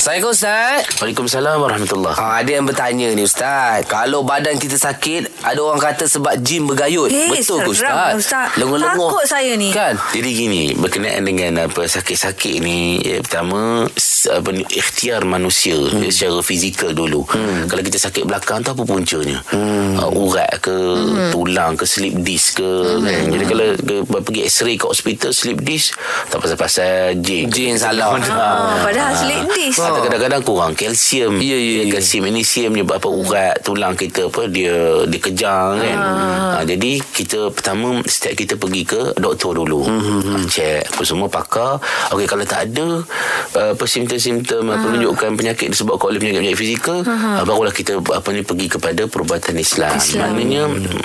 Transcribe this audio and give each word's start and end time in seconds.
Assalamualaikum 0.00 0.32
Ustaz 0.32 0.80
Waalaikumsalam 0.96 1.56
warahmatullahi 1.60 2.16
ha, 2.16 2.40
Ada 2.40 2.50
yang 2.56 2.64
bertanya 2.64 3.12
ni 3.12 3.20
Ustaz 3.20 3.84
Kalau 3.84 4.24
badan 4.24 4.56
kita 4.56 4.80
sakit 4.80 5.44
Ada 5.44 5.60
orang 5.60 5.76
kata 5.76 6.08
sebab 6.08 6.40
jin 6.40 6.64
bergayut 6.64 7.12
Eh, 7.12 7.28
Betul 7.28 7.68
ke 7.68 7.76
Ustaz? 7.76 8.16
Ustaz. 8.16 8.56
Lenguh-lenguh 8.56 8.96
Takut 9.12 9.28
saya 9.28 9.52
ni. 9.60 9.68
Kan? 9.76 10.00
Jadi 10.16 10.30
gini, 10.32 10.62
berkenaan 10.72 11.20
dengan 11.28 11.68
apa 11.68 11.84
sakit-sakit 11.84 12.64
ni, 12.64 12.96
ya, 13.04 13.20
pertama 13.20 13.92
apa 14.28 14.48
ni 14.52 14.64
ikhtiar 14.68 15.24
manusia 15.24 15.76
hmm. 15.76 16.12
secara 16.12 16.40
fizikal 16.44 16.92
dulu. 16.92 17.24
Hmm. 17.28 17.68
Kalau 17.68 17.82
kita 17.84 17.96
sakit 17.96 18.24
belakang 18.28 18.60
tu 18.60 18.72
apa 18.72 18.82
puncanya? 18.84 19.40
Hmm. 19.52 19.96
Uh, 19.96 20.10
urat 20.12 20.48
ke, 20.60 20.72
hmm. 20.72 21.32
tulang 21.32 21.76
ke, 21.76 21.84
slip 21.88 22.16
disc 22.20 22.60
ke 22.60 22.68
hmm. 22.68 23.04
kan. 23.04 23.22
Jadi 23.32 23.44
kalau 23.48 23.66
ke, 23.76 23.94
pergi 24.24 24.40
x-ray 24.48 24.76
ke 24.76 24.86
hospital 24.88 25.30
slip 25.32 25.60
disc 25.64 25.96
tak 26.28 26.40
pasal-pasal 26.40 27.16
jin. 27.20 27.52
Jin 27.52 27.76
salah. 27.76 28.16
Ah, 28.30 28.80
padahal 28.86 29.12
slip 29.12 29.44
disc. 29.52 29.89
Atau 29.90 30.02
kadang-kadang 30.06 30.42
kurang 30.42 30.72
kalsium. 30.72 31.36
Ya, 31.38 31.58
ya, 31.58 31.82
ya. 31.84 31.92
Kalsium 31.92 32.22
magnesium 32.24 32.70
ni 32.72 32.82
apa 32.82 33.08
urat 33.08 33.58
tulang 33.60 33.94
kita 33.94 34.30
apa 34.30 34.46
dia 34.46 35.02
kejang 35.10 35.76
kan. 35.76 35.98
Ha, 36.00 36.60
jadi 36.62 37.02
kita 37.02 37.50
pertama 37.50 38.00
setiap 38.06 38.34
kita 38.36 38.54
pergi 38.54 38.82
ke 38.84 39.00
doktor 39.16 39.58
dulu. 39.58 39.84
Mm-hmm. 39.84 40.46
Check 40.46 40.94
apa 40.94 41.02
semua 41.02 41.26
pakar. 41.26 41.82
Okey 42.12 42.26
kalau 42.26 42.44
tak 42.44 42.70
ada 42.70 43.02
apa 43.54 43.84
simptom-simptom 43.84 44.70
apa 44.70 44.86
menunjukkan 44.86 45.34
penyakit 45.34 45.72
disebabkan 45.72 46.14
oleh 46.14 46.20
penyakit-penyakit 46.20 46.58
fizikal, 46.58 46.98
uh, 47.02 47.42
barulah 47.42 47.72
kita 47.72 47.98
apa 47.98 48.28
ni 48.30 48.42
pergi 48.42 48.66
kepada 48.68 49.02
perubatan 49.06 49.56
Islam. 49.56 49.96
Islam. 49.96 50.30
Maknanya 50.30 50.62
mm, 50.70 51.02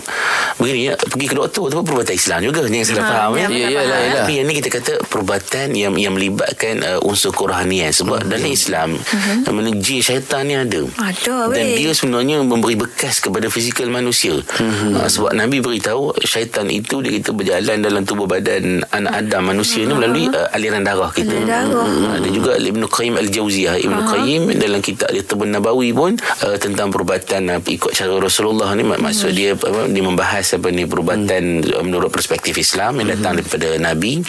begini 0.59 0.80
ya, 0.88 0.94
pergi 0.95 1.25
ke 1.25 1.36
doktor 1.36 1.63
tu 1.70 1.80
perubatan 1.81 2.13
Islam 2.13 2.39
juga. 2.44 2.61
Jangan 2.66 2.86
salah 2.86 3.03
Ha, 3.05 3.11
faham 3.11 3.31
ya. 3.38 3.47
Ya, 3.47 3.67
ya, 3.70 3.81
faham. 3.81 4.03
ya. 4.05 4.13
Tapi 4.22 4.31
yang 4.36 4.45
ni 4.45 4.53
kita 4.55 4.70
kata 4.72 4.94
perubatan 5.08 5.67
yang 5.73 5.94
yang 5.95 6.13
melibatkan 6.13 6.81
uh, 6.81 6.99
unsur 7.02 7.31
kerohanian 7.31 7.91
sebab 7.91 8.17
Hmm. 8.17 8.31
dalam 8.31 8.47
Islam 8.47 8.74
uh-huh. 8.84 9.52
mana 9.55 9.71
jin 9.79 10.03
syaitan 10.03 10.43
ni 10.43 10.59
ada. 10.59 10.83
Ada, 10.99 11.47
Dan 11.55 11.66
weh. 11.71 11.79
dia 11.79 11.91
sebenarnya 11.95 12.43
memberi 12.43 12.75
bekas 12.75 13.23
kepada 13.23 13.47
fizikal 13.47 13.88
manusia. 13.88 14.36
Hmm. 14.59 15.00
Uh, 15.00 15.08
sebab 15.08 15.31
Nabi 15.31 15.63
beritahu 15.63 16.11
syaitan 16.27 16.67
itu 16.67 17.00
dia 17.00 17.16
kita 17.16 17.31
berjalan 17.31 17.80
dalam 17.80 18.03
tubuh 18.03 18.27
badan 18.27 18.83
anak 18.91 19.13
Adam 19.25 19.55
manusia 19.55 19.88
ni 19.88 19.94
melalui 19.95 20.27
uh, 20.27 20.52
aliran 20.52 20.83
darah 20.83 21.09
kita. 21.16 21.31
Aliran 21.31 21.47
darah. 21.47 21.88
Hmm. 21.88 22.16
Ada 22.19 22.27
juga 22.27 22.52
Ibnu 22.59 22.85
Qayyim 22.91 23.16
Al-Jauziyah. 23.16 23.75
Ibnu 23.80 24.02
Qayyim 24.11 24.41
dalam 24.59 24.80
kitab 24.83 25.09
dia 25.16 25.23
Tabun 25.23 25.53
Nabawi 25.53 25.95
pun 25.95 26.19
uh, 26.19 26.57
tentang 26.59 26.91
perubatan 26.91 27.47
uh, 27.47 27.61
ikut 27.63 27.95
cara 27.95 28.13
Rasulullah 28.19 28.73
ni 28.75 28.83
mak- 28.83 29.00
maksud 29.00 29.31
dia 29.31 29.55
apa 29.55 29.88
dia 29.88 30.03
membahas 30.03 30.45
apa 30.57 30.67
ni 30.73 30.83
perubatan 30.83 31.63
uh, 31.63 31.83
menurut 31.85 32.09
perspektif 32.09 32.57
Islam 32.57 33.00
yang 33.00 33.16
datang 33.16 33.39
daripada 33.39 33.78
Nabi. 33.80 34.19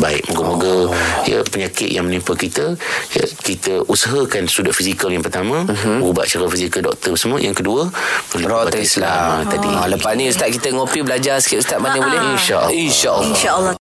Baik, 0.00 0.28
moga-moga 0.32 0.90
ya 1.24 1.40
penyakit 1.46 1.88
yang 1.92 2.10
menimpa 2.10 2.34
kita 2.34 2.74
ya, 3.14 3.24
kita 3.46 3.86
usahakan 3.94 4.44
sudut 4.44 4.74
fizikal 4.74 5.06
yang 5.06 5.22
pertama, 5.22 5.62
ubat 6.02 6.26
cara 6.26 6.44
fizikal 6.46 6.82
doktor 6.84 7.14
semua. 7.14 7.38
Yang 7.38 7.62
kedua, 7.62 7.82
Rawatan 8.34 8.82
Islam 8.82 9.06
Ah, 9.06 9.40
tadi. 9.46 9.70
ha, 9.70 9.86
Lepas 9.86 10.12
ni 10.14 10.26
Ustaz 10.26 10.50
kita 10.50 10.68
ngopi 10.68 11.00
Belajar 11.00 11.38
sikit 11.38 11.62
Ustaz 11.62 11.78
Mana 11.78 11.96
boleh 11.96 12.34
InsyaAllah. 12.34 12.70
InsyaAllah 12.72 13.30
InsyaAllah. 13.30 13.72